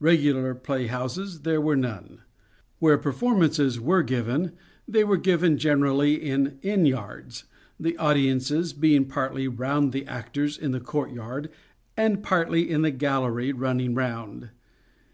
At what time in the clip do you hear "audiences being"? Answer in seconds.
7.98-9.04